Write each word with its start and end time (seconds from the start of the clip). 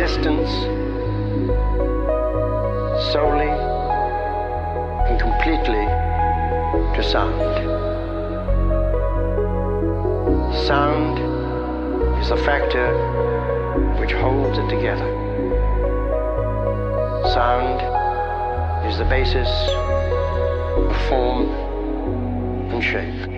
existence 0.00 0.48
solely 3.12 3.50
and 5.08 5.18
completely 5.18 5.86
to 6.94 7.02
sound. 7.02 7.56
Sound 10.68 11.18
is 12.22 12.28
the 12.28 12.36
factor 12.36 12.94
which 13.98 14.12
holds 14.12 14.56
it 14.56 14.68
together. 14.68 15.10
Sound 17.34 17.80
is 18.86 18.98
the 18.98 19.04
basis 19.04 19.48
of 20.78 21.08
form 21.08 21.48
and 22.70 22.84
shape. 22.84 23.37